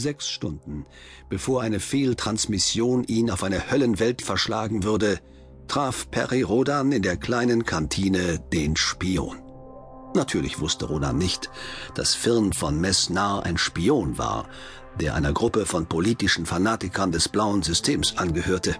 Sechs 0.00 0.30
Stunden, 0.30 0.86
bevor 1.28 1.60
eine 1.60 1.78
Fehltransmission 1.78 3.04
ihn 3.04 3.30
auf 3.30 3.42
eine 3.42 3.70
Höllenwelt 3.70 4.22
verschlagen 4.22 4.82
würde, 4.82 5.20
traf 5.68 6.10
Perry 6.10 6.40
Rodan 6.40 6.90
in 6.90 7.02
der 7.02 7.18
kleinen 7.18 7.66
Kantine 7.66 8.38
den 8.50 8.76
Spion. 8.76 9.42
Natürlich 10.14 10.58
wusste 10.58 10.86
Rodan 10.86 11.18
nicht, 11.18 11.50
dass 11.94 12.14
Firn 12.14 12.54
von 12.54 12.80
Messnar 12.80 13.44
ein 13.44 13.58
Spion 13.58 14.16
war, 14.16 14.48
der 14.98 15.14
einer 15.14 15.34
Gruppe 15.34 15.66
von 15.66 15.84
politischen 15.84 16.46
Fanatikern 16.46 17.12
des 17.12 17.28
blauen 17.28 17.62
Systems 17.62 18.16
angehörte. 18.16 18.76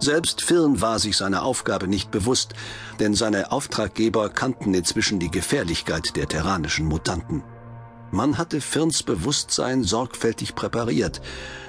Selbst 0.00 0.42
Firn 0.42 0.80
war 0.80 0.98
sich 0.98 1.16
seiner 1.16 1.44
Aufgabe 1.44 1.86
nicht 1.86 2.10
bewusst, 2.10 2.54
denn 2.98 3.14
seine 3.14 3.52
Auftraggeber 3.52 4.28
kannten 4.28 4.74
inzwischen 4.74 5.20
die 5.20 5.30
Gefährlichkeit 5.30 6.16
der 6.16 6.26
terranischen 6.26 6.86
Mutanten. 6.86 7.44
Man 8.14 8.38
hatte 8.38 8.60
Firns 8.60 9.02
Bewusstsein 9.02 9.82
sorgfältig 9.82 10.54
präpariert, 10.54 11.20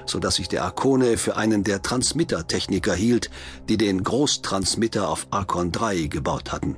so 0.06 0.20
dass 0.20 0.36
sich 0.36 0.48
der 0.48 0.64
Arkone 0.64 1.18
für 1.18 1.38
einen 1.38 1.64
der 1.64 1.82
Transmittertechniker 1.82 2.94
hielt, 2.94 3.32
die 3.68 3.78
den 3.78 4.04
Großtransmitter 4.04 5.10
auf 5.10 5.26
Arkon 5.32 5.72
3 5.72 6.04
gebaut 6.04 6.52
hatten. 6.52 6.78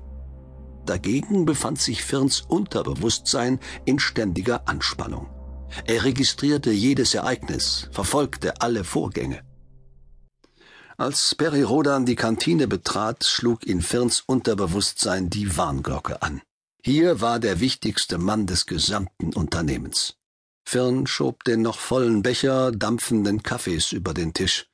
Dagegen 0.86 1.45
befand 1.45 1.82
sich 1.82 2.06
Firns 2.06 2.40
Unterbewusstsein 2.40 3.59
in 3.84 4.00
ständiger 4.00 4.70
Anspannung. 4.70 5.28
Er 5.86 6.06
registrierte 6.06 6.72
jedes 6.72 7.14
Ereignis, 7.14 7.90
verfolgte 7.92 8.62
alle 8.62 8.86
Vorgänge. 8.86 9.42
Als 10.95 11.36
Perry 11.36 11.64
Rodan 11.64 12.06
die 12.06 12.16
Kantine 12.16 12.70
betrat, 12.70 13.26
schlug 13.26 13.68
in 13.68 13.81
Firns 13.81 14.23
Unterbewusstsein 14.26 15.30
die 15.30 15.58
Warnglocke 15.58 16.22
an. 16.22 16.42
Hier 16.88 17.20
war 17.20 17.41
der 17.41 17.59
wichtigste 17.59 18.18
Mann 18.18 18.46
des 18.48 18.66
gesamten 18.66 19.34
Unternehmens. 19.34 20.16
Firn 20.66 21.05
schob 21.05 21.44
den 21.44 21.62
noch 21.62 21.80
vollen 21.80 22.22
Becher 22.22 22.72
dampfenden 22.72 23.44
Kaffees 23.44 23.91
über 23.91 24.14
den 24.14 24.34
Tisch. 24.34 24.67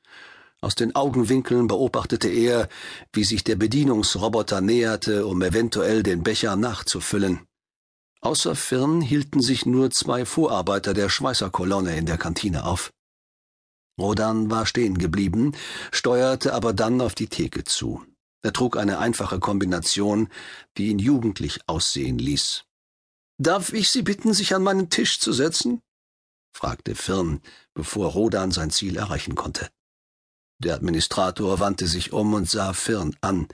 Aus 0.61 0.75
den 0.75 0.93
Augenwinkeln 0.93 1.65
beobachtete 1.65 2.29
er, 2.29 2.69
wie 3.13 3.23
sich 3.23 3.43
der 3.43 3.55
Bedienungsroboter 3.55 4.61
näherte, 4.61 5.25
um 5.25 5.41
eventuell 5.41 6.03
den 6.03 6.21
Becher 6.21 6.55
nachzufüllen. 6.55 7.47
Außer 8.21 8.55
Firn 8.55 9.01
hielten 9.01 9.41
sich 9.41 9.66
nur 9.66 9.89
zwei 9.89 10.23
Vorarbeiter 10.23 10.93
der 10.93 11.09
Schweißerkolonne 11.09 11.97
in 11.97 12.05
der 12.05 12.19
Kantine 12.19 12.66
auf. 12.66 12.91
Rodan 13.99 14.51
war 14.51 14.67
stehen 14.67 14.99
geblieben, 14.99 15.53
steuerte 15.91 16.53
aber 16.53 16.73
dann 16.73 17.01
auf 17.01 17.16
die 17.16 17.27
Theke 17.27 17.63
zu. 17.63 18.03
Er 18.44 18.53
trug 18.53 18.77
eine 18.77 18.99
einfache 18.99 19.39
Kombination, 19.39 20.30
die 20.77 20.88
ihn 20.88 20.99
jugendlich 20.99 21.61
aussehen 21.67 22.19
ließ. 22.19 22.66
Darf 23.39 23.73
ich 23.73 23.89
Sie 23.89 24.03
bitten, 24.03 24.33
sich 24.33 24.53
an 24.53 24.63
meinen 24.63 24.89
Tisch 24.89 25.19
zu 25.19 25.33
setzen? 25.33 25.81
fragte 26.55 26.94
Firn, 26.94 27.41
bevor 27.73 28.11
Rodan 28.11 28.52
sein 28.52 28.69
Ziel 28.69 28.97
erreichen 28.97 29.35
konnte. 29.35 29.69
Der 30.59 30.75
Administrator 30.75 31.59
wandte 31.59 31.88
sich 31.88 32.13
um 32.13 32.33
und 32.33 32.50
sah 32.50 32.73
Firn 32.73 33.16
an. 33.22 33.47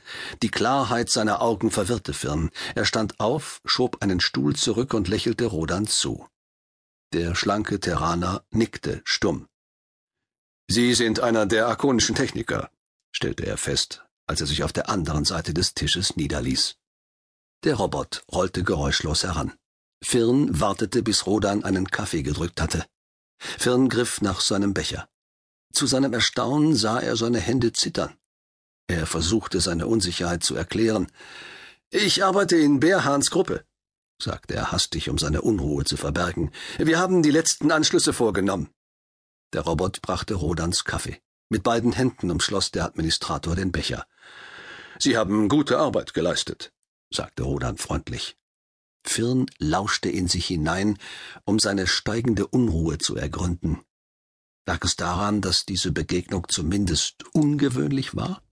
Die 0.43 0.49
Klarheit 0.49 1.09
seiner 1.09 1.41
Augen 1.41 1.71
verwirrte 1.71 2.13
Firn. 2.13 2.49
Er 2.75 2.85
stand 2.85 3.19
auf, 3.19 3.61
schob 3.65 4.01
einen 4.01 4.19
Stuhl 4.19 4.55
zurück 4.55 4.93
und 4.93 5.07
lächelte 5.07 5.45
Rodan 5.45 5.87
zu. 5.87 6.27
Der 7.13 7.33
schlanke 7.35 7.79
Terraner 7.79 8.43
nickte 8.51 9.01
stumm. 9.05 9.47
Sie 10.67 10.93
sind 10.93 11.19
einer 11.19 11.47
der 11.47 11.67
arkonischen 11.67 12.13
Techniker, 12.13 12.69
stellte 13.11 13.47
er 13.47 13.57
fest, 13.57 14.05
als 14.29 14.41
er 14.41 14.47
sich 14.47 14.63
auf 14.63 14.71
der 14.71 14.89
anderen 14.89 15.25
Seite 15.25 15.55
des 15.55 15.73
Tisches 15.73 16.15
niederließ. 16.15 16.75
Der 17.63 17.75
Robot 17.75 18.23
rollte 18.31 18.63
geräuschlos 18.63 19.23
heran. 19.23 19.53
Firn 20.03 20.59
wartete, 20.59 21.01
bis 21.01 21.25
Rodan 21.25 21.63
einen 21.63 21.89
Kaffee 21.89 22.21
gedrückt 22.21 22.61
hatte. 22.61 22.85
Firn 23.39 23.89
griff 23.89 24.21
nach 24.21 24.39
seinem 24.39 24.75
Becher. 24.75 25.09
Zu 25.73 25.87
seinem 25.87 26.13
Erstaunen 26.13 26.75
sah 26.75 26.99
er 26.99 27.15
seine 27.15 27.39
Hände 27.39 27.73
zittern. 27.73 28.13
Er 28.87 29.07
versuchte 29.07 29.61
seine 29.61 29.87
Unsicherheit 29.87 30.43
zu 30.43 30.55
erklären. 30.55 31.11
Ich 31.89 32.23
arbeite 32.23 32.55
in 32.55 32.79
Beerhans 32.79 33.31
Gruppe, 33.31 33.65
sagte 34.21 34.53
er 34.53 34.71
hastig, 34.71 35.09
um 35.09 35.17
seine 35.17 35.41
Unruhe 35.41 35.85
zu 35.85 35.97
verbergen. 35.97 36.51
Wir 36.77 36.99
haben 36.99 37.23
die 37.23 37.31
letzten 37.31 37.71
Anschlüsse 37.71 38.13
vorgenommen. 38.13 38.69
Der 39.53 39.61
Robot 39.61 40.03
brachte 40.03 40.35
Rodans 40.35 40.83
Kaffee. 40.83 41.19
Mit 41.49 41.63
beiden 41.63 41.93
Händen 41.93 42.29
umschloss 42.29 42.69
der 42.69 42.85
Administrator 42.85 43.55
den 43.55 43.71
Becher. 43.71 44.05
Sie 45.01 45.15
haben 45.15 45.47
gute 45.47 45.77
Arbeit 45.77 46.13
geleistet, 46.13 46.73
sagte 47.09 47.43
Rodan 47.43 47.77
freundlich. 47.77 48.35
Firn 49.05 49.45
lauschte 49.57 50.09
in 50.09 50.27
sich 50.27 50.47
hinein, 50.47 50.97
um 51.45 51.57
seine 51.57 51.87
steigende 51.87 52.45
Unruhe 52.45 52.97
zu 52.97 53.15
ergründen. 53.15 53.79
Lag 54.65 54.83
es 54.83 54.97
daran, 54.97 55.39
dass 55.39 55.65
diese 55.65 55.93
Begegnung 55.93 56.47
zumindest 56.49 57.23
ungewöhnlich 57.33 58.15
war? 58.15 58.43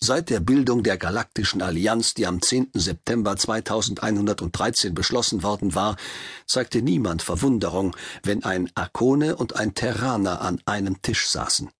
Seit 0.00 0.30
der 0.30 0.40
Bildung 0.40 0.82
der 0.82 0.96
Galaktischen 0.96 1.60
Allianz, 1.60 2.14
die 2.14 2.26
am 2.26 2.40
10. 2.40 2.70
September 2.72 3.36
2113 3.36 4.94
beschlossen 4.94 5.42
worden 5.42 5.74
war, 5.74 5.96
zeigte 6.46 6.80
niemand 6.80 7.20
Verwunderung, 7.20 7.94
wenn 8.22 8.42
ein 8.42 8.70
Arkone 8.74 9.36
und 9.36 9.54
ein 9.54 9.74
Terraner 9.74 10.40
an 10.40 10.62
einem 10.64 11.02
Tisch 11.02 11.28
saßen. 11.28 11.70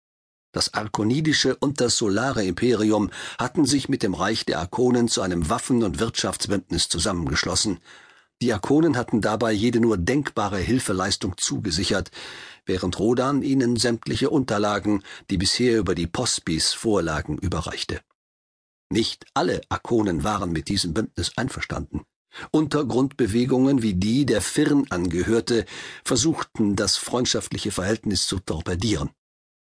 Das 0.55 0.73
arkonidische 0.73 1.57
und 1.57 1.81
das 1.81 1.97
solare 1.97 2.45
Imperium 2.45 3.11
hatten 3.41 3.65
sich 3.65 3.89
mit 3.89 4.05
dem 4.05 4.15
Reich 4.15 4.47
der 4.47 4.61
Arkonen 4.61 5.09
zu 5.09 5.21
einem 5.21 5.51
Waffen- 5.51 5.83
und 5.83 5.99
Wirtschaftsbündnis 5.99 6.89
zusammengeschlossen. 6.89 7.81
Die 8.41 8.53
Arkonen 8.53 8.97
hatten 8.97 9.21
dabei 9.21 9.51
jede 9.51 9.81
nur 9.81 9.97
denkbare 9.99 10.59
Hilfeleistung 10.59 11.37
zugesichert, 11.39 12.13
während 12.67 13.01
Rodan 13.01 13.43
ihnen 13.43 13.75
sämtliche 13.75 14.31
Unterlagen, 14.31 15.03
die 15.29 15.39
bisher 15.39 15.77
über 15.77 15.97
die 15.97 16.07
Pospis 16.07 16.73
vorlagen, 16.73 17.37
überreichte. 17.37 18.01
Nicht 18.91 19.27
alle 19.35 19.61
Akonen 19.71 20.23
waren 20.23 20.53
mit 20.53 20.69
diesem 20.69 20.95
Bündnis 20.95 21.33
einverstanden. 21.37 22.03
Untergrundbewegungen 22.53 23.83
wie 23.83 23.95
die, 23.95 24.25
der 24.25 24.41
Firn 24.41 24.87
angehörte, 24.91 25.67
versuchten, 26.05 26.77
das 26.77 26.97
freundschaftliche 26.97 27.73
Verhältnis 27.73 28.29
zu 28.29 28.39
torpedieren. 28.39 29.11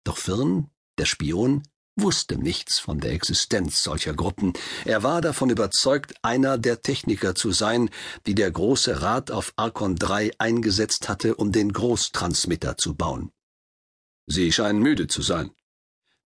Doch 0.04 0.18
Firn, 0.18 0.70
der 0.98 1.06
Spion, 1.06 1.64
wusste 1.96 2.38
nichts 2.38 2.80
von 2.80 3.00
der 3.00 3.12
Existenz 3.12 3.84
solcher 3.84 4.14
Gruppen. 4.14 4.54
Er 4.86 5.04
war 5.04 5.22
davon 5.22 5.50
überzeugt, 5.50 6.14
einer 6.22 6.58
der 6.58 6.82
Techniker 6.82 7.36
zu 7.36 7.52
sein, 7.52 7.90
die 8.26 8.36
der 8.36 8.52
Große 8.52 9.02
Rat 9.02 9.32
auf 9.32 9.54
Arkon 9.56 9.96
3 9.96 10.32
eingesetzt 10.38 11.08
hatte, 11.10 11.36
um 11.36 11.52
den 11.52 11.72
Großtransmitter 11.72 12.78
zu 12.78 12.96
bauen. 12.96 13.32
Sie 14.26 14.52
scheinen 14.52 14.80
müde 14.80 15.08
zu 15.08 15.22
sein, 15.22 15.52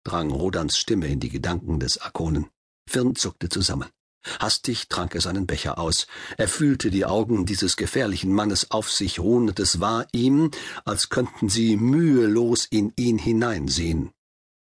drang 0.04 0.30
Rodans 0.30 0.78
Stimme 0.78 1.08
in 1.08 1.20
die 1.20 1.30
Gedanken 1.30 1.80
des 1.80 1.98
Arkonen. 1.98 2.48
Firn 2.88 3.16
zuckte 3.16 3.48
zusammen. 3.48 3.88
Hastig 4.40 4.88
trank 4.88 5.14
er 5.14 5.20
seinen 5.20 5.46
Becher 5.46 5.78
aus. 5.78 6.06
Er 6.36 6.48
fühlte 6.48 6.90
die 6.90 7.04
Augen 7.04 7.46
dieses 7.46 7.76
gefährlichen 7.76 8.32
Mannes 8.32 8.70
auf 8.70 8.90
sich 8.90 9.20
ruhen, 9.20 9.48
und 9.48 9.60
es 9.60 9.80
war 9.80 10.06
ihm, 10.12 10.50
als 10.84 11.08
könnten 11.08 11.48
sie 11.48 11.76
mühelos 11.76 12.66
in 12.66 12.92
ihn 12.96 13.18
hineinsehen. 13.18 14.10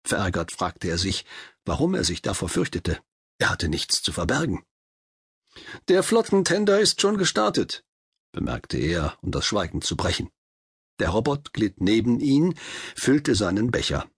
Verärgert 0.04 0.52
fragte 0.52 0.88
er 0.88 0.98
sich, 0.98 1.24
warum 1.64 1.94
er 1.94 2.04
sich 2.04 2.22
davor 2.22 2.48
fürchtete. 2.48 2.98
Er 3.38 3.50
hatte 3.50 3.68
nichts 3.68 4.02
zu 4.02 4.12
verbergen. 4.12 4.64
Der 5.88 6.02
Flottentender 6.02 6.80
ist 6.80 7.00
schon 7.00 7.18
gestartet, 7.18 7.84
bemerkte 8.32 8.78
er, 8.78 9.16
um 9.22 9.30
das 9.30 9.44
Schweigen 9.46 9.82
zu 9.82 9.96
brechen. 9.96 10.30
Der 11.00 11.10
Robot 11.10 11.52
glitt 11.52 11.80
neben 11.80 12.20
ihn, 12.20 12.54
füllte 12.94 13.34
seinen 13.34 13.70
Becher. 13.70 14.08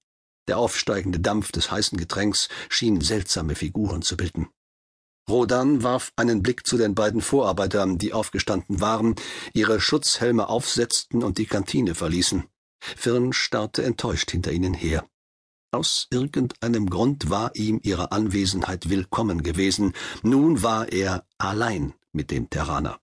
Der 0.48 0.58
aufsteigende 0.58 1.20
Dampf 1.20 1.52
des 1.52 1.70
heißen 1.70 1.96
Getränks 1.96 2.48
schien 2.68 3.00
seltsame 3.00 3.54
Figuren 3.54 4.02
zu 4.02 4.16
bilden. 4.16 4.48
Rodan 5.28 5.84
warf 5.84 6.12
einen 6.16 6.42
Blick 6.42 6.66
zu 6.66 6.76
den 6.76 6.96
beiden 6.96 7.20
Vorarbeitern, 7.20 7.96
die 7.96 8.12
aufgestanden 8.12 8.80
waren, 8.80 9.14
ihre 9.54 9.80
Schutzhelme 9.80 10.48
aufsetzten 10.48 11.22
und 11.22 11.38
die 11.38 11.46
Kantine 11.46 11.94
verließen. 11.94 12.44
Firn 12.80 13.32
starrte 13.32 13.84
enttäuscht 13.84 14.32
hinter 14.32 14.50
ihnen 14.50 14.74
her. 14.74 15.08
Aus 15.74 16.06
irgendeinem 16.10 16.90
Grund 16.90 17.30
war 17.30 17.56
ihm 17.56 17.80
ihre 17.82 18.12
Anwesenheit 18.12 18.90
willkommen 18.90 19.42
gewesen. 19.42 19.94
Nun 20.22 20.62
war 20.62 20.92
er 20.92 21.24
allein 21.38 21.94
mit 22.12 22.30
dem 22.30 22.50
Terraner. 22.50 23.00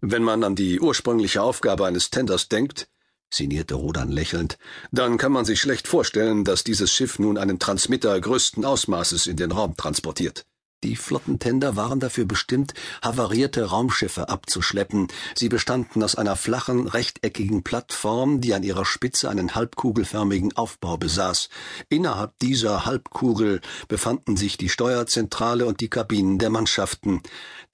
Wenn 0.00 0.24
man 0.24 0.42
an 0.42 0.56
die 0.56 0.80
ursprüngliche 0.80 1.40
Aufgabe 1.40 1.86
eines 1.86 2.10
Tenders 2.10 2.48
denkt, 2.48 2.88
sinnierte 3.32 3.76
Rodan 3.76 4.10
lächelnd, 4.10 4.58
dann 4.90 5.18
kann 5.18 5.30
man 5.30 5.44
sich 5.44 5.60
schlecht 5.60 5.86
vorstellen, 5.86 6.42
dass 6.42 6.64
dieses 6.64 6.90
Schiff 6.90 7.20
nun 7.20 7.38
einen 7.38 7.60
Transmitter 7.60 8.20
größten 8.20 8.64
Ausmaßes 8.64 9.28
in 9.28 9.36
den 9.36 9.52
Raum 9.52 9.76
transportiert. 9.76 10.46
Die 10.84 10.96
Flottentender 10.96 11.76
waren 11.76 11.98
dafür 11.98 12.26
bestimmt, 12.26 12.74
havarierte 13.02 13.64
Raumschiffe 13.64 14.28
abzuschleppen. 14.28 15.08
Sie 15.34 15.48
bestanden 15.48 16.02
aus 16.02 16.14
einer 16.14 16.36
flachen, 16.36 16.86
rechteckigen 16.86 17.64
Plattform, 17.64 18.42
die 18.42 18.52
an 18.52 18.62
ihrer 18.62 18.84
Spitze 18.84 19.30
einen 19.30 19.54
halbkugelförmigen 19.54 20.54
Aufbau 20.58 20.98
besaß. 20.98 21.48
Innerhalb 21.88 22.38
dieser 22.40 22.84
Halbkugel 22.84 23.62
befanden 23.88 24.36
sich 24.36 24.58
die 24.58 24.68
Steuerzentrale 24.68 25.64
und 25.64 25.80
die 25.80 25.88
Kabinen 25.88 26.38
der 26.38 26.50
Mannschaften. 26.50 27.22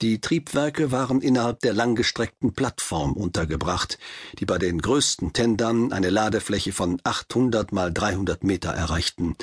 Die 0.02 0.20
Triebwerke 0.20 0.92
waren 0.92 1.20
innerhalb 1.20 1.58
der 1.60 1.74
langgestreckten 1.74 2.52
Plattform 2.54 3.14
untergebracht, 3.14 3.98
die 4.38 4.46
bei 4.46 4.58
den 4.58 4.80
größten 4.80 5.32
Tendern 5.32 5.92
eine 5.92 6.10
Ladefläche 6.10 6.70
von 6.72 7.00
800 7.02 7.72
mal 7.72 7.92
300 7.92 8.44
Meter 8.44 8.70
erreichten. 8.70 9.34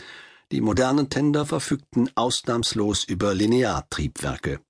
Die 0.54 0.62
modernen 0.62 1.10
Tender 1.10 1.46
verfügten 1.46 2.10
ausnahmslos 2.16 3.04
über 3.04 3.34
Lineartriebwerke. 3.34 4.62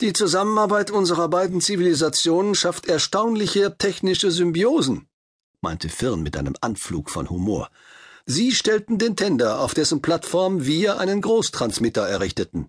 Die 0.00 0.12
Zusammenarbeit 0.12 0.90
unserer 0.90 1.28
beiden 1.28 1.60
Zivilisationen 1.60 2.56
schafft 2.56 2.86
erstaunliche 2.86 3.76
technische 3.78 4.32
Symbiosen, 4.32 5.06
meinte 5.60 5.88
Firn 5.88 6.22
mit 6.22 6.36
einem 6.36 6.54
Anflug 6.60 7.10
von 7.10 7.30
Humor. 7.30 7.70
Sie 8.26 8.52
stellten 8.52 8.98
den 8.98 9.14
Tender, 9.14 9.60
auf 9.60 9.72
dessen 9.72 10.02
Plattform 10.02 10.64
wir 10.66 10.98
einen 10.98 11.20
Großtransmitter 11.20 12.08
errichteten. 12.08 12.68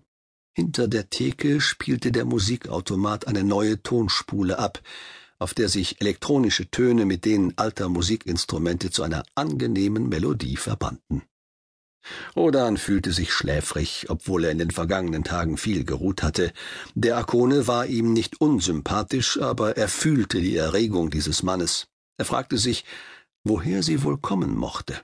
Hinter 0.56 0.86
der 0.86 1.10
Theke 1.10 1.60
spielte 1.60 2.12
der 2.12 2.24
Musikautomat 2.24 3.26
eine 3.26 3.42
neue 3.42 3.82
Tonspule 3.82 4.58
ab, 4.60 4.80
auf 5.40 5.52
der 5.52 5.68
sich 5.68 6.00
elektronische 6.00 6.70
Töne 6.70 7.06
mit 7.06 7.24
denen 7.24 7.54
alter 7.56 7.88
Musikinstrumente 7.88 8.90
zu 8.90 9.02
einer 9.02 9.24
angenehmen 9.34 10.08
Melodie 10.08 10.56
verbanden. 10.56 11.22
Rodan 12.36 12.76
fühlte 12.76 13.12
sich 13.12 13.32
schläfrig, 13.32 14.06
obwohl 14.08 14.44
er 14.44 14.50
in 14.50 14.58
den 14.58 14.70
vergangenen 14.70 15.24
Tagen 15.24 15.56
viel 15.56 15.84
geruht 15.84 16.22
hatte. 16.22 16.52
Der 16.94 17.16
Akone 17.16 17.66
war 17.66 17.86
ihm 17.86 18.12
nicht 18.12 18.40
unsympathisch, 18.40 19.40
aber 19.40 19.76
er 19.76 19.88
fühlte 19.88 20.40
die 20.40 20.56
Erregung 20.56 21.10
dieses 21.10 21.42
Mannes. 21.42 21.86
Er 22.16 22.24
fragte 22.24 22.58
sich, 22.58 22.84
woher 23.42 23.82
sie 23.82 24.02
wohl 24.02 24.18
kommen 24.18 24.56
mochte. 24.56 25.00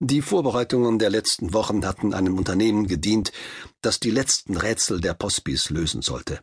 Die 0.00 0.22
Vorbereitungen 0.22 0.98
der 0.98 1.10
letzten 1.10 1.54
Wochen 1.54 1.86
hatten 1.86 2.12
einem 2.12 2.36
Unternehmen 2.36 2.86
gedient, 2.86 3.32
das 3.80 4.00
die 4.00 4.10
letzten 4.10 4.56
Rätsel 4.56 5.00
der 5.00 5.14
Pospis 5.14 5.70
lösen 5.70 6.02
sollte. 6.02 6.40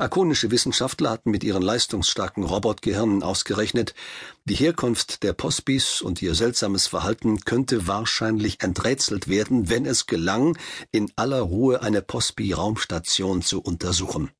Akonische 0.00 0.52
Wissenschaftler 0.52 1.10
hatten 1.10 1.32
mit 1.32 1.42
ihren 1.42 1.60
leistungsstarken 1.60 2.44
Robotgehirnen 2.44 3.24
ausgerechnet, 3.24 3.96
die 4.44 4.54
Herkunft 4.54 5.24
der 5.24 5.32
Pospis 5.32 6.02
und 6.02 6.22
ihr 6.22 6.36
seltsames 6.36 6.86
Verhalten 6.86 7.40
könnte 7.40 7.88
wahrscheinlich 7.88 8.62
enträtselt 8.62 9.26
werden, 9.26 9.68
wenn 9.70 9.86
es 9.86 10.06
gelang, 10.06 10.56
in 10.92 11.10
aller 11.16 11.40
Ruhe 11.40 11.82
eine 11.82 12.00
Pospi-Raumstation 12.00 13.42
zu 13.42 13.60
untersuchen. 13.60 14.30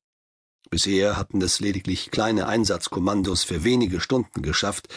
Bisher 0.69 1.17
hatten 1.17 1.41
es 1.41 1.59
lediglich 1.59 2.09
kleine 2.09 2.47
Einsatzkommandos 2.47 3.43
für 3.43 3.65
wenige 3.65 3.99
Stunden 3.99 4.41
geschafft, 4.41 4.87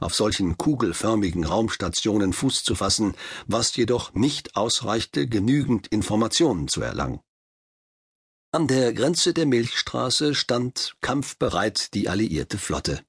auf 0.00 0.14
solchen 0.14 0.58
kugelförmigen 0.58 1.44
Raumstationen 1.44 2.34
Fuß 2.34 2.62
zu 2.64 2.74
fassen, 2.74 3.14
was 3.46 3.74
jedoch 3.74 4.12
nicht 4.12 4.54
ausreichte, 4.54 5.26
genügend 5.26 5.86
Informationen 5.86 6.68
zu 6.68 6.82
erlangen. 6.82 7.20
An 8.52 8.66
der 8.66 8.92
Grenze 8.92 9.32
der 9.32 9.46
Milchstraße 9.46 10.34
stand 10.34 10.96
kampfbereit 11.00 11.94
die 11.94 12.08
alliierte 12.08 12.58
Flotte. 12.58 13.00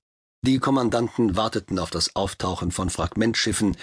Die 0.45 0.59
Kommandanten 0.59 1.35
warteten 1.35 1.79
auf 1.79 1.89
das 1.89 2.15
Auftauchen 2.15 2.71
von 2.71 2.91
Fragmentschiffen, 2.91 3.75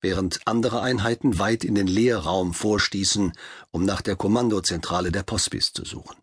während 0.00 0.46
andere 0.46 0.82
Einheiten 0.82 1.40
weit 1.40 1.64
in 1.64 1.74
den 1.74 1.88
Leerraum 1.88 2.54
vorstießen, 2.54 3.32
um 3.72 3.84
nach 3.84 4.02
der 4.02 4.14
Kommandozentrale 4.14 5.10
der 5.10 5.24
Pospis 5.24 5.72
zu 5.72 5.84
suchen. 5.84 6.16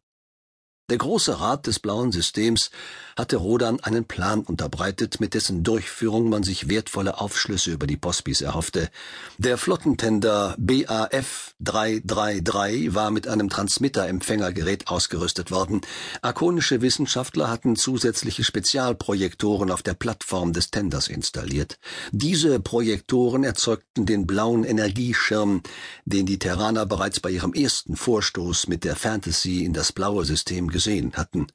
Der 0.89 0.99
Große 0.99 1.41
Rat 1.41 1.67
des 1.67 1.79
Blauen 1.79 2.13
Systems 2.13 2.71
hatte 3.17 3.35
Rodan 3.35 3.81
einen 3.81 4.05
Plan 4.05 4.39
unterbreitet, 4.39 5.19
mit 5.19 5.33
dessen 5.33 5.63
Durchführung 5.63 6.29
man 6.29 6.43
sich 6.43 6.69
wertvolle 6.69 7.19
Aufschlüsse 7.19 7.71
über 7.71 7.87
die 7.87 7.97
Pospis 7.97 8.39
erhoffte. 8.39 8.89
Der 9.37 9.57
Flottentender 9.57 10.55
BAF 10.57 11.55
333 11.59 12.93
war 12.93 13.11
mit 13.11 13.27
einem 13.27 13.49
Transmitterempfängergerät 13.49 14.87
ausgerüstet 14.87 15.51
worden. 15.51 15.81
Akonische 16.21 16.81
Wissenschaftler 16.81 17.49
hatten 17.49 17.75
zusätzliche 17.75 18.45
Spezialprojektoren 18.45 19.71
auf 19.71 19.81
der 19.81 19.95
Plattform 19.95 20.53
des 20.53 20.71
Tenders 20.71 21.09
installiert. 21.09 21.79
Diese 22.11 22.61
Projektoren 22.61 23.43
erzeugten 23.43 24.05
den 24.05 24.25
blauen 24.25 24.63
Energieschirm, 24.63 25.63
den 26.05 26.27
die 26.27 26.39
Terraner 26.39 26.85
bereits 26.85 27.19
bei 27.19 27.31
ihrem 27.31 27.53
ersten 27.53 27.97
Vorstoß 27.97 28.67
mit 28.67 28.83
der 28.83 28.95
Fantasy 28.95 29.65
in 29.65 29.73
das 29.73 29.91
blaue 29.91 30.23
System 30.23 30.69
gesehen 30.77 31.13
hatten. 31.15 31.47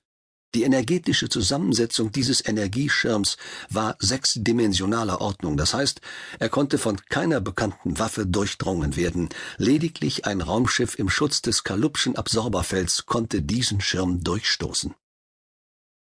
Die 0.53 0.65
energetische 0.65 1.29
Zusammensetzung 1.29 2.11
dieses 2.11 2.45
Energieschirms 2.45 3.37
war 3.71 3.95
sechsdimensionaler 4.01 5.21
Ordnung, 5.21 5.57
das 5.57 5.75
heißt, 5.75 6.01
er 6.41 6.49
konnte 6.49 6.77
von 6.77 6.97
keiner 7.09 7.41
bekannten 7.41 8.01
Waffe 8.01 8.27
durchdrungen 8.27 8.97
werden, 8.97 9.29
lediglich 9.59 10.27
ein 10.27 10.41
Raumschiff 10.41 10.99
im 10.99 11.09
Schutz 11.09 11.41
des 11.41 11.63
Kalupschen 11.63 12.17
Absorberfelds 12.17 13.07
konnte 13.07 13.43
diesen 13.43 13.81
Schirm 13.81 14.25
durchstoßen. 14.25 14.93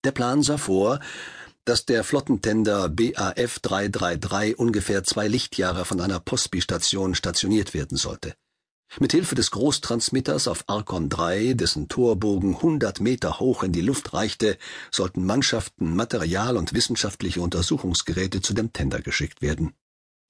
Der 0.05 0.11
Plan 0.11 0.41
sah 0.41 0.57
vor, 0.57 1.01
dass 1.65 1.85
der 1.85 2.05
Flottentender 2.05 2.87
BAF 2.87 3.59
333 3.59 4.57
ungefähr 4.57 5.03
zwei 5.03 5.27
Lichtjahre 5.27 5.83
von 5.83 5.99
einer 5.99 6.21
Postbi-Station 6.21 7.15
stationiert 7.15 7.73
werden 7.73 7.97
sollte. 7.97 8.33
Mit 8.97 9.11
Hilfe 9.11 9.35
des 9.35 9.51
Großtransmitters 9.51 10.47
auf 10.47 10.63
Arkon 10.67 11.09
3, 11.09 11.53
dessen 11.53 11.89
Torbogen 11.89 12.59
hundert 12.59 12.99
Meter 12.99 13.39
hoch 13.39 13.61
in 13.61 13.71
die 13.71 13.81
Luft 13.81 14.13
reichte, 14.13 14.57
sollten 14.89 15.25
Mannschaften, 15.25 15.95
Material 15.95 16.57
und 16.57 16.73
wissenschaftliche 16.73 17.41
Untersuchungsgeräte 17.41 18.41
zu 18.41 18.55
dem 18.55 18.73
Tender 18.73 18.99
geschickt 19.01 19.43
werden. 19.43 19.73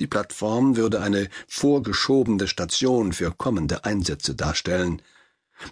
Die 0.02 0.08
Plattform 0.08 0.76
würde 0.76 1.02
eine 1.02 1.30
vorgeschobene 1.48 2.48
Station 2.48 3.14
für 3.14 3.32
kommende 3.32 3.86
Einsätze 3.86 4.36
darstellen. 4.36 5.02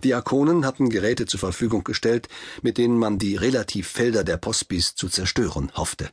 Die 0.03 0.13
Akonen 0.13 0.65
hatten 0.65 0.89
Geräte 0.89 1.25
zur 1.25 1.41
Verfügung 1.41 1.83
gestellt, 1.83 2.29
mit 2.61 2.77
denen 2.77 2.97
man 2.97 3.19
die 3.19 3.35
Relativfelder 3.35 4.23
der 4.23 4.37
Pospis 4.37 4.95
zu 4.95 5.09
zerstören 5.09 5.71
hoffte. 5.75 6.09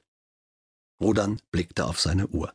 Rodan 1.00 1.40
blickte 1.52 1.86
auf 1.86 2.00
seine 2.00 2.26
Uhr. 2.28 2.52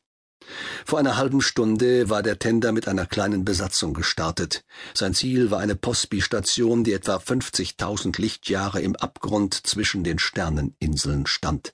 Vor 0.86 1.00
einer 1.00 1.18
halben 1.18 1.42
Stunde 1.42 2.10
war 2.10 2.24
der 2.24 2.40
Tender 2.40 2.72
mit 2.72 2.88
einer 2.88 3.06
kleinen 3.06 3.46
Besatzung 3.46 3.94
gestartet. 3.94 4.64
Sein 4.94 5.14
Ziel 5.14 5.52
war 5.52 5.60
eine 5.60 5.76
Postby-Station, 5.76 6.84
die 6.84 6.94
etwa 6.94 7.18
50.000 7.18 8.20
Lichtjahre 8.20 8.82
im 8.82 8.96
Abgrund 8.96 9.54
zwischen 9.68 10.04
den 10.04 10.20
Sterneninseln 10.20 11.28
stand. 11.28 11.74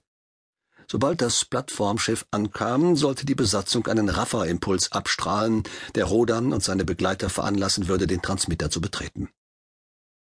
Sobald 0.87 1.21
das 1.21 1.45
Plattformschiff 1.45 2.25
ankam, 2.31 2.95
sollte 2.95 3.25
die 3.25 3.35
Besatzung 3.35 3.87
einen 3.87 4.09
Rafferimpuls 4.09 4.91
abstrahlen, 4.91 5.63
der 5.95 6.05
Rodan 6.05 6.53
und 6.53 6.63
seine 6.63 6.85
Begleiter 6.85 7.29
veranlassen 7.29 7.87
würde, 7.87 8.05
den 8.07 8.21
Transmitter 8.21 8.69
zu 8.69 8.81
betreten. 8.81 9.29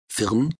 Firn, 0.07 0.55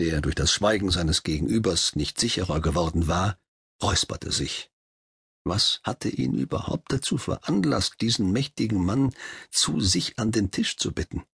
der 0.00 0.20
durch 0.20 0.34
das 0.34 0.50
Schweigen 0.50 0.90
seines 0.90 1.22
Gegenübers 1.22 1.94
nicht 1.94 2.18
sicherer 2.18 2.60
geworden 2.60 3.06
war, 3.06 3.38
räusperte 3.80 4.32
sich. 4.32 4.70
Was 5.44 5.80
hatte 5.84 6.08
ihn 6.08 6.34
überhaupt 6.34 6.90
dazu 6.90 7.18
veranlasst, 7.18 8.00
diesen 8.00 8.32
mächtigen 8.32 8.82
Mann 8.84 9.12
zu 9.50 9.78
sich 9.80 10.18
an 10.18 10.32
den 10.32 10.50
Tisch 10.50 10.78
zu 10.78 10.92
bitten? 10.92 11.24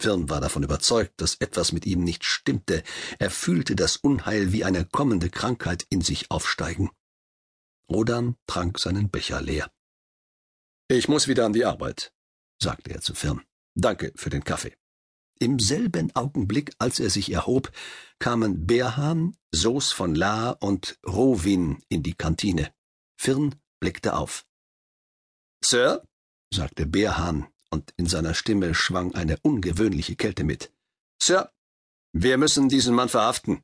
Firn 0.00 0.30
war 0.30 0.40
davon 0.40 0.62
überzeugt, 0.62 1.20
dass 1.20 1.34
etwas 1.34 1.72
mit 1.72 1.84
ihm 1.84 2.02
nicht 2.02 2.24
stimmte. 2.24 2.82
Er 3.18 3.30
fühlte 3.30 3.76
das 3.76 3.96
Unheil 3.96 4.50
wie 4.52 4.64
eine 4.64 4.86
kommende 4.86 5.28
Krankheit 5.28 5.86
in 5.90 6.00
sich 6.00 6.30
aufsteigen. 6.30 6.90
Rodan 7.90 8.36
trank 8.46 8.78
seinen 8.78 9.10
Becher 9.10 9.42
leer. 9.42 9.70
Ich 10.88 11.08
muss 11.08 11.28
wieder 11.28 11.44
an 11.44 11.52
die 11.52 11.66
Arbeit, 11.66 12.14
sagte 12.62 12.92
er 12.92 13.02
zu 13.02 13.14
Firn. 13.14 13.42
Danke 13.74 14.12
für 14.16 14.30
den 14.30 14.42
Kaffee. 14.42 14.74
Im 15.38 15.58
selben 15.58 16.14
Augenblick, 16.14 16.72
als 16.78 16.98
er 16.98 17.10
sich 17.10 17.30
erhob, 17.30 17.70
kamen 18.18 18.66
Berhan, 18.66 19.36
Soos 19.52 19.92
von 19.92 20.14
La 20.14 20.50
und 20.50 20.98
Rowin 21.06 21.82
in 21.88 22.02
die 22.02 22.14
Kantine. 22.14 22.72
Firn 23.22 23.54
blickte 23.80 24.16
auf. 24.16 24.46
Sir, 25.62 26.02
sagte 26.54 26.86
Beerhahn, 26.86 27.48
und 27.68 27.92
in 27.98 28.06
seiner 28.06 28.32
Stimme 28.32 28.74
schwang 28.74 29.14
eine 29.14 29.36
ungewöhnliche 29.42 30.16
Kälte 30.16 30.42
mit. 30.42 30.72
Sir, 31.22 31.52
wir 32.14 32.38
müssen 32.38 32.70
diesen 32.70 32.94
Mann 32.94 33.10
verhaften. 33.10 33.62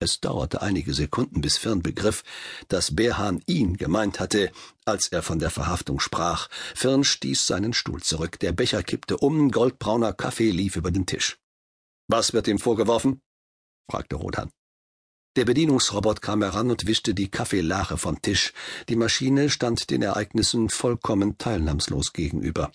Es 0.00 0.20
dauerte 0.20 0.62
einige 0.62 0.94
Sekunden, 0.94 1.42
bis 1.42 1.58
Firn 1.58 1.82
begriff, 1.82 2.24
dass 2.68 2.96
Beerhahn 2.96 3.42
ihn 3.44 3.76
gemeint 3.76 4.18
hatte, 4.18 4.50
als 4.86 5.08
er 5.08 5.22
von 5.22 5.40
der 5.40 5.50
Verhaftung 5.50 6.00
sprach. 6.00 6.48
Firn 6.74 7.04
stieß 7.04 7.46
seinen 7.46 7.74
Stuhl 7.74 8.02
zurück, 8.02 8.38
der 8.38 8.52
Becher 8.52 8.82
kippte 8.82 9.18
um, 9.18 9.50
goldbrauner 9.50 10.14
Kaffee 10.14 10.50
lief 10.50 10.74
über 10.74 10.90
den 10.90 11.04
Tisch. 11.04 11.38
Was 12.08 12.32
wird 12.32 12.48
ihm 12.48 12.58
vorgeworfen? 12.58 13.20
fragte 13.90 14.16
Rodan. 14.16 14.50
Der 15.36 15.44
Bedienungsrobot 15.44 16.22
kam 16.22 16.42
heran 16.42 16.70
und 16.70 16.86
wischte 16.86 17.12
die 17.12 17.30
Kaffeelache 17.30 17.98
vom 17.98 18.22
Tisch. 18.22 18.54
Die 18.88 18.96
Maschine 18.96 19.50
stand 19.50 19.90
den 19.90 20.00
Ereignissen 20.00 20.70
vollkommen 20.70 21.36
teilnahmslos 21.36 22.14
gegenüber. 22.14 22.72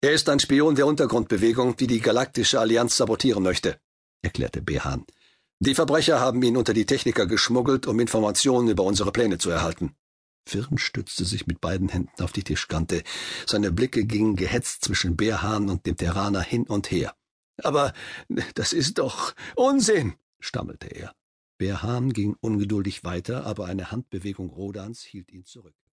Er 0.00 0.12
ist 0.12 0.28
ein 0.28 0.38
Spion 0.38 0.76
der 0.76 0.86
Untergrundbewegung, 0.86 1.76
die 1.76 1.88
die 1.88 1.98
Galaktische 1.98 2.60
Allianz 2.60 2.96
sabotieren 2.96 3.42
möchte, 3.42 3.80
erklärte 4.22 4.62
Behan. 4.62 5.04
Die 5.58 5.74
Verbrecher 5.74 6.20
haben 6.20 6.40
ihn 6.44 6.56
unter 6.56 6.74
die 6.74 6.86
Techniker 6.86 7.26
geschmuggelt, 7.26 7.88
um 7.88 7.98
Informationen 7.98 8.68
über 8.68 8.84
unsere 8.84 9.10
Pläne 9.10 9.38
zu 9.38 9.50
erhalten. 9.50 9.96
Firn 10.48 10.78
stützte 10.78 11.24
sich 11.24 11.48
mit 11.48 11.60
beiden 11.60 11.88
Händen 11.88 12.22
auf 12.22 12.30
die 12.30 12.44
Tischkante. 12.44 13.02
Seine 13.46 13.72
Blicke 13.72 14.04
gingen 14.04 14.36
gehetzt 14.36 14.84
zwischen 14.84 15.16
Behan 15.16 15.68
und 15.68 15.86
dem 15.86 15.96
Terraner 15.96 16.42
hin 16.42 16.68
und 16.68 16.92
her. 16.92 17.16
Aber 17.64 17.92
das 18.54 18.72
ist 18.72 18.98
doch 18.98 19.34
Unsinn, 19.56 20.14
stammelte 20.38 20.86
er. 20.86 21.12
Behan 21.58 22.12
ging 22.12 22.36
ungeduldig 22.40 23.04
weiter, 23.04 23.46
aber 23.46 23.66
eine 23.66 23.90
Handbewegung 23.90 24.50
Rodans 24.50 25.02
hielt 25.02 25.30
ihn 25.30 25.44
zurück. 25.44 25.76